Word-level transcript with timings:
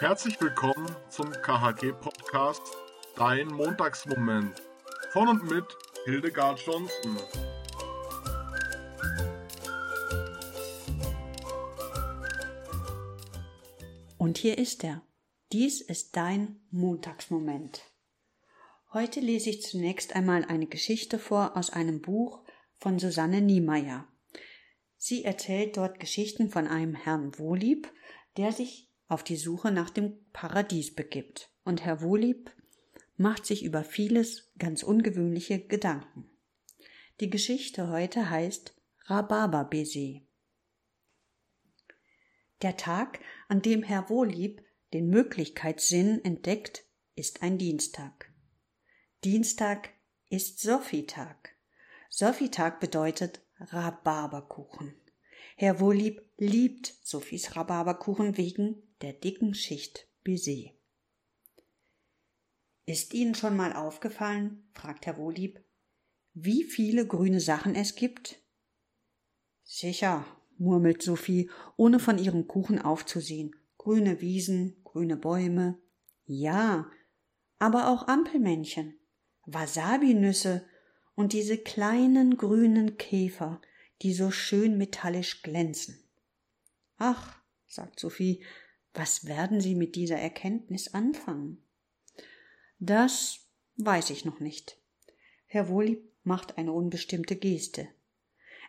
Herzlich 0.00 0.40
willkommen 0.40 0.94
zum 1.08 1.32
KHG-Podcast 1.32 2.62
Dein 3.16 3.48
Montagsmoment 3.48 4.62
von 5.10 5.26
und 5.26 5.50
mit 5.50 5.64
Hildegard 6.04 6.60
Johnson. 6.64 7.16
Und 14.18 14.38
hier 14.38 14.56
ist 14.56 14.84
er. 14.84 15.02
Dies 15.50 15.80
ist 15.80 16.14
dein 16.14 16.60
Montagsmoment. 16.70 17.82
Heute 18.92 19.18
lese 19.18 19.50
ich 19.50 19.62
zunächst 19.62 20.14
einmal 20.14 20.44
eine 20.44 20.68
Geschichte 20.68 21.18
vor 21.18 21.56
aus 21.56 21.70
einem 21.70 22.00
Buch 22.00 22.44
von 22.76 23.00
Susanne 23.00 23.40
Niemeyer. 23.40 24.06
Sie 24.96 25.24
erzählt 25.24 25.76
dort 25.76 25.98
Geschichten 25.98 26.50
von 26.50 26.68
einem 26.68 26.94
Herrn 26.94 27.36
Wohlieb, 27.36 27.92
der 28.36 28.52
sich 28.52 28.87
auf 29.08 29.24
die 29.24 29.36
Suche 29.36 29.70
nach 29.70 29.90
dem 29.90 30.18
Paradies 30.32 30.94
begibt. 30.94 31.50
Und 31.64 31.84
Herr 31.84 32.02
Wohlieb 32.02 32.50
macht 33.16 33.46
sich 33.46 33.64
über 33.64 33.82
vieles 33.82 34.52
ganz 34.58 34.82
ungewöhnliche 34.82 35.58
Gedanken. 35.58 36.30
Die 37.20 37.30
Geschichte 37.30 37.88
heute 37.88 38.30
heißt 38.30 38.74
Rhabarberbaiser. 39.06 40.20
Der 42.62 42.76
Tag, 42.76 43.20
an 43.48 43.62
dem 43.62 43.82
Herr 43.82 44.08
Wohlieb 44.08 44.62
den 44.92 45.08
Möglichkeitssinn 45.08 46.24
entdeckt, 46.24 46.84
ist 47.14 47.42
ein 47.42 47.58
Dienstag. 47.58 48.32
Dienstag 49.24 49.90
ist 50.28 50.60
Sophietag. 50.60 51.56
Sophietag 52.08 52.80
bedeutet 52.80 53.40
Rhabarberkuchen. 53.58 54.94
Herr 55.56 55.80
Wohlieb 55.80 56.22
liebt 56.36 56.94
Sophies 57.02 57.56
Rhabarberkuchen 57.56 58.36
wegen 58.36 58.87
der 59.02 59.12
dicken 59.12 59.54
Schicht 59.54 60.08
Baiser. 60.24 60.72
Ist 62.86 63.14
Ihnen 63.14 63.34
schon 63.34 63.56
mal 63.56 63.74
aufgefallen, 63.74 64.68
fragt 64.72 65.06
Herr 65.06 65.18
Wohlieb, 65.18 65.60
wie 66.34 66.64
viele 66.64 67.06
grüne 67.06 67.40
Sachen 67.40 67.74
es 67.74 67.94
gibt? 67.94 68.40
Sicher, 69.62 70.24
murmelt 70.56 71.02
Sophie, 71.02 71.50
ohne 71.76 71.98
von 71.98 72.18
ihrem 72.18 72.46
Kuchen 72.48 72.80
aufzusehen. 72.80 73.54
Grüne 73.76 74.20
Wiesen, 74.20 74.80
grüne 74.84 75.16
Bäume. 75.16 75.78
Ja, 76.24 76.90
aber 77.58 77.88
auch 77.88 78.08
Ampelmännchen, 78.08 78.98
Wasabi-Nüsse 79.46 80.64
und 81.14 81.32
diese 81.32 81.58
kleinen 81.58 82.36
grünen 82.36 82.96
Käfer, 82.96 83.60
die 84.02 84.14
so 84.14 84.30
schön 84.30 84.78
metallisch 84.78 85.42
glänzen. 85.42 85.98
Ach, 86.96 87.40
sagt 87.66 87.98
Sophie, 87.98 88.44
was 88.94 89.26
werden 89.26 89.60
Sie 89.60 89.74
mit 89.74 89.94
dieser 89.94 90.18
Erkenntnis 90.18 90.94
anfangen? 90.94 91.62
Das 92.78 93.46
weiß 93.76 94.10
ich 94.10 94.24
noch 94.24 94.40
nicht. 94.40 94.78
Herr 95.46 95.68
Wohlieb 95.68 96.12
macht 96.24 96.58
eine 96.58 96.72
unbestimmte 96.72 97.36
Geste. 97.36 97.88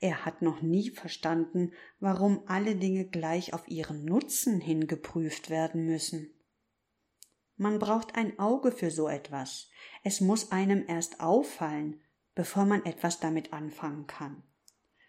Er 0.00 0.24
hat 0.24 0.42
noch 0.42 0.60
nie 0.60 0.90
verstanden, 0.90 1.72
warum 2.00 2.42
alle 2.46 2.76
Dinge 2.76 3.06
gleich 3.06 3.54
auf 3.54 3.68
ihren 3.68 4.04
Nutzen 4.04 4.60
hin 4.60 4.86
geprüft 4.86 5.50
werden 5.50 5.86
müssen. 5.86 6.30
Man 7.56 7.78
braucht 7.78 8.16
ein 8.16 8.38
Auge 8.38 8.72
für 8.72 8.90
so 8.90 9.08
etwas. 9.08 9.70
Es 10.02 10.20
muss 10.20 10.50
einem 10.50 10.84
erst 10.88 11.20
auffallen, 11.20 12.00
bevor 12.34 12.64
man 12.64 12.84
etwas 12.84 13.20
damit 13.20 13.52
anfangen 13.52 14.06
kann. 14.06 14.42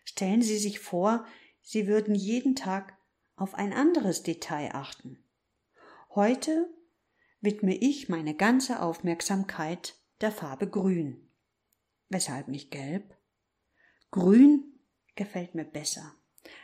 Stellen 0.04 0.44
Sie 0.44 0.58
sich 0.58 0.80
vor, 0.80 1.26
Sie 1.62 1.88
würden 1.88 2.14
jeden 2.14 2.56
Tag 2.56 2.95
auf 3.36 3.54
ein 3.56 3.74
anderes 3.74 4.24
Detail 4.24 4.72
achten. 4.74 5.24
Heute 6.14 6.70
widme 7.42 7.76
ich 7.76 8.10
meine 8.10 8.36
ganze 8.36 8.82
Aufmerksamkeit 8.82 9.96
der 10.22 10.32
Farbe 10.32 10.70
Grün. 10.70 11.30
Weshalb 12.10 12.48
nicht 12.48 12.72
Gelb? 12.72 13.18
Grün 14.12 14.80
gefällt 15.16 15.56
mir 15.56 15.66
besser, 15.66 16.14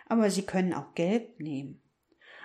aber 0.07 0.29
Sie 0.29 0.45
können 0.45 0.73
auch 0.73 0.95
Gelb 0.95 1.39
nehmen. 1.39 1.81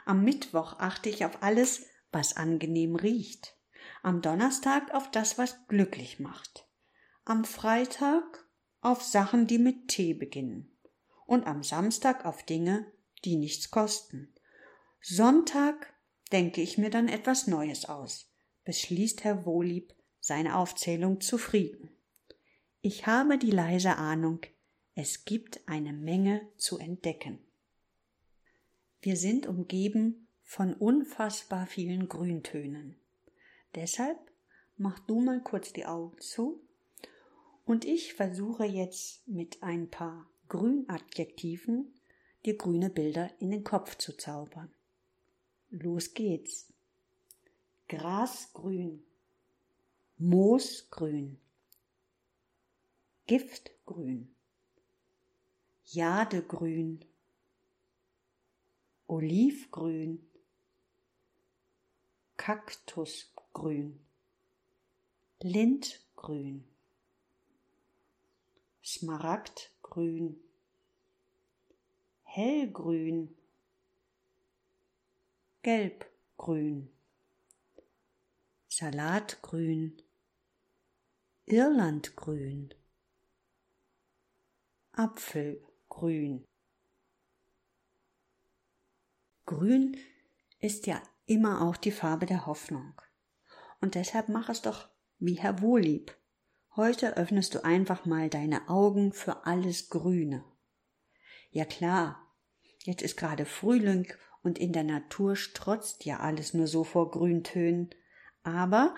Am 0.04 0.24
Mittwoch 0.24 0.78
achte 0.78 1.08
ich 1.08 1.24
auf 1.24 1.42
alles, 1.42 1.86
was 2.12 2.36
angenehm 2.36 2.96
riecht. 2.96 3.56
Am 4.02 4.22
Donnerstag 4.22 4.92
auf 4.94 5.10
das, 5.10 5.38
was 5.38 5.66
glücklich 5.68 6.18
macht. 6.20 6.68
Am 7.24 7.44
Freitag 7.44 8.48
auf 8.80 9.02
Sachen, 9.02 9.46
die 9.46 9.58
mit 9.58 9.88
T 9.88 10.14
beginnen. 10.14 10.76
Und 11.26 11.46
am 11.46 11.62
Samstag 11.62 12.24
auf 12.24 12.44
Dinge, 12.44 12.86
die 13.26 13.36
nichts 13.36 13.70
kosten. 13.70 14.32
Sonntag 15.02 15.92
denke 16.32 16.62
ich 16.62 16.78
mir 16.78 16.90
dann 16.90 17.08
etwas 17.08 17.46
Neues 17.46 17.84
aus, 17.84 18.32
beschließt 18.64 19.24
Herr 19.24 19.44
Wohlieb 19.44 19.94
seine 20.20 20.56
Aufzählung 20.56 21.20
zufrieden. 21.20 21.90
Ich 22.80 23.06
habe 23.06 23.36
die 23.36 23.50
leise 23.50 23.96
Ahnung, 23.96 24.40
es 24.94 25.24
gibt 25.24 25.68
eine 25.68 25.92
Menge 25.92 26.48
zu 26.56 26.78
entdecken. 26.78 27.40
Wir 29.00 29.16
sind 29.16 29.46
umgeben 29.46 30.28
von 30.42 30.74
unfassbar 30.74 31.66
vielen 31.66 32.08
Grüntönen. 32.08 32.96
Deshalb 33.74 34.18
mach 34.76 34.98
du 35.00 35.20
mal 35.20 35.42
kurz 35.42 35.72
die 35.72 35.84
Augen 35.84 36.20
zu 36.20 36.66
und 37.64 37.84
ich 37.84 38.14
versuche 38.14 38.64
jetzt 38.64 39.26
mit 39.26 39.62
ein 39.62 39.90
paar 39.90 40.30
Grünadjektiven 40.48 41.92
dir 42.46 42.56
grüne 42.56 42.90
Bilder 42.90 43.30
in 43.40 43.50
den 43.50 43.64
Kopf 43.64 43.98
zu 43.98 44.12
zaubern. 44.12 44.72
Los 45.70 46.14
geht's. 46.14 46.72
Grasgrün, 47.88 49.06
Moosgrün, 50.18 51.38
Giftgrün, 53.26 54.34
Jadegrün, 55.84 57.04
Olivgrün, 59.06 60.30
Kaktusgrün, 62.36 64.00
Lindgrün, 65.44 66.66
Smaragdgrün, 68.82 70.45
Hellgrün, 72.36 73.34
Gelbgrün, 75.62 76.92
Salatgrün, 78.68 80.02
Irlandgrün, 81.46 82.74
Apfelgrün. 84.92 86.44
Grün 89.46 89.96
ist 90.60 90.86
ja 90.86 91.02
immer 91.24 91.62
auch 91.62 91.78
die 91.78 91.90
Farbe 91.90 92.26
der 92.26 92.44
Hoffnung. 92.44 93.00
Und 93.80 93.94
deshalb 93.94 94.28
mach 94.28 94.50
es 94.50 94.60
doch 94.60 94.90
wie 95.18 95.36
Herr 95.36 95.62
Wohlieb. 95.62 96.14
Heute 96.76 97.16
öffnest 97.16 97.54
du 97.54 97.64
einfach 97.64 98.04
mal 98.04 98.28
deine 98.28 98.68
Augen 98.68 99.14
für 99.14 99.46
alles 99.46 99.88
Grüne. 99.88 100.44
Ja 101.50 101.64
klar, 101.64 102.25
jetzt 102.86 103.02
ist 103.02 103.16
gerade 103.16 103.44
Frühling 103.44 104.12
und 104.42 104.58
in 104.58 104.72
der 104.72 104.84
Natur 104.84 105.36
strotzt 105.36 106.04
ja 106.04 106.20
alles 106.20 106.54
nur 106.54 106.66
so 106.66 106.84
vor 106.84 107.10
Grüntönen. 107.10 107.90
Aber 108.42 108.94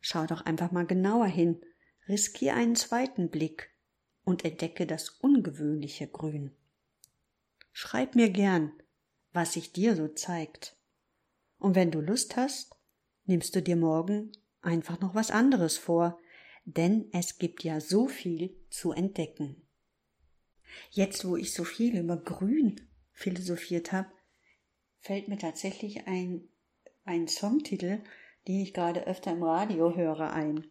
schau 0.00 0.26
doch 0.26 0.44
einfach 0.44 0.72
mal 0.72 0.86
genauer 0.86 1.26
hin, 1.26 1.62
riskier 2.08 2.54
einen 2.54 2.76
zweiten 2.76 3.30
Blick 3.30 3.70
und 4.24 4.44
entdecke 4.44 4.86
das 4.86 5.08
ungewöhnliche 5.08 6.08
Grün. 6.08 6.52
Schreib 7.72 8.16
mir 8.16 8.28
gern, 8.28 8.72
was 9.32 9.54
sich 9.54 9.72
dir 9.72 9.96
so 9.96 10.08
zeigt. 10.08 10.76
Und 11.58 11.76
wenn 11.76 11.90
du 11.90 12.00
Lust 12.00 12.36
hast, 12.36 12.76
nimmst 13.24 13.54
du 13.54 13.62
dir 13.62 13.76
morgen 13.76 14.32
einfach 14.60 15.00
noch 15.00 15.14
was 15.14 15.30
anderes 15.30 15.78
vor, 15.78 16.18
denn 16.64 17.08
es 17.12 17.38
gibt 17.38 17.64
ja 17.64 17.80
so 17.80 18.08
viel 18.08 18.56
zu 18.68 18.92
entdecken. 18.92 19.66
Jetzt, 20.90 21.24
wo 21.24 21.36
ich 21.36 21.52
so 21.52 21.64
viel 21.64 21.98
über 21.98 22.16
Grün 22.16 22.80
philosophiert 23.12 23.92
habe, 23.92 24.08
fällt 25.00 25.28
mir 25.28 25.38
tatsächlich 25.38 26.06
ein, 26.06 26.48
ein 27.04 27.28
Songtitel, 27.28 28.02
den 28.48 28.60
ich 28.60 28.74
gerade 28.74 29.06
öfter 29.06 29.32
im 29.32 29.42
Radio 29.42 29.94
höre, 29.94 30.32
ein. 30.32 30.70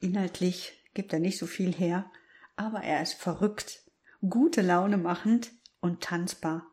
Inhaltlich 0.00 0.72
gibt 0.94 1.12
er 1.12 1.20
nicht 1.20 1.38
so 1.38 1.46
viel 1.46 1.72
her, 1.72 2.10
aber 2.56 2.80
er 2.82 3.02
ist 3.02 3.14
verrückt, 3.14 3.82
gute 4.28 4.62
Laune 4.62 4.98
machend 4.98 5.52
und 5.80 6.02
tanzbar. 6.02 6.66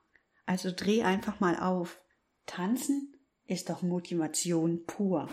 Also 0.46 0.72
dreh 0.76 1.04
einfach 1.04 1.40
mal 1.40 1.60
auf. 1.60 2.02
Tanzen 2.46 3.16
ist 3.46 3.70
doch 3.70 3.82
Motivation 3.82 4.84
pur. 4.86 5.30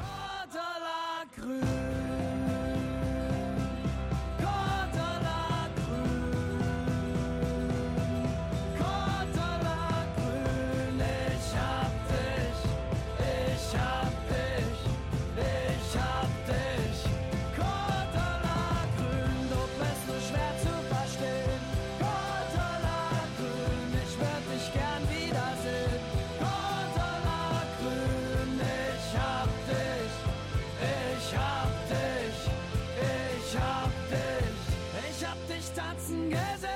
Tanzen 36.07 36.31
gesehen. 36.31 36.71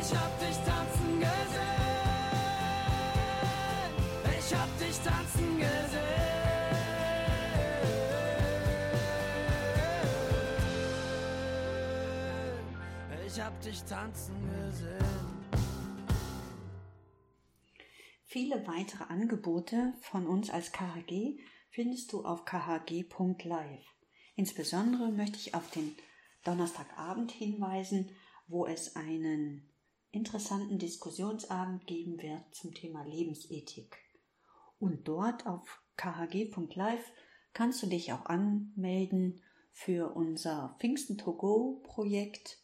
Ich 0.00 0.14
hab 0.16 0.38
dich 0.40 0.56
tanzen 0.64 1.20
gesehen. 1.20 1.76
Ich 4.38 4.54
hab 4.54 4.78
dich 4.78 4.98
tanzen 4.98 5.58
gesehen. 5.58 5.76
Ich 13.26 13.40
hab 13.40 13.60
dich 13.60 13.82
tanzen 13.84 14.36
gesehen. 14.48 14.96
Viele 18.24 18.66
weitere 18.66 19.04
Angebote 19.04 19.94
von 20.00 20.26
uns 20.26 20.50
als 20.50 20.72
KHG 20.72 21.38
findest 21.70 22.12
du 22.12 22.24
auf 22.24 22.44
khg.live. 22.44 23.95
Insbesondere 24.36 25.10
möchte 25.10 25.38
ich 25.38 25.54
auf 25.54 25.70
den 25.70 25.96
Donnerstagabend 26.44 27.32
hinweisen, 27.32 28.10
wo 28.46 28.66
es 28.66 28.94
einen 28.94 29.68
interessanten 30.12 30.78
Diskussionsabend 30.78 31.86
geben 31.86 32.22
wird 32.22 32.54
zum 32.54 32.72
Thema 32.72 33.02
Lebensethik. 33.04 33.96
Und 34.78 35.08
dort 35.08 35.46
auf 35.46 35.82
khg.live 35.96 37.12
kannst 37.54 37.82
du 37.82 37.86
dich 37.86 38.12
auch 38.12 38.26
anmelden 38.26 39.40
für 39.72 40.14
unser 40.14 40.76
Pfingsten 40.78 41.18
to 41.18 41.34
go 41.34 41.80
Projekt, 41.82 42.58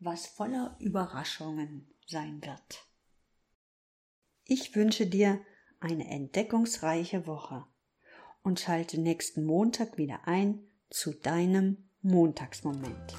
was 0.00 0.26
voller 0.26 0.76
Überraschungen 0.80 1.94
sein 2.06 2.42
wird. 2.42 2.86
Ich 4.44 4.74
wünsche 4.74 5.06
dir 5.06 5.40
eine 5.78 6.08
entdeckungsreiche 6.08 7.26
Woche 7.26 7.66
und 8.42 8.60
schalte 8.60 9.00
nächsten 9.00 9.44
Montag 9.44 9.98
wieder 9.98 10.26
ein 10.26 10.66
zu 10.92 11.12
deinem 11.12 11.88
Montagsmoment. 12.02 13.14